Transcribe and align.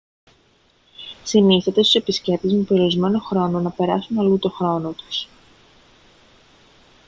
συνιστάται 1.23 1.81
στους 1.81 1.93
επισκέπτες 1.95 2.53
με 2.53 2.63
περιορισμένο 2.63 3.19
χρόνο 3.19 3.59
να 3.59 3.69
περάσουν 3.71 4.19
αλλού 4.19 4.39
τον 4.39 4.51
χρόνο 4.51 4.91
τους 4.91 5.27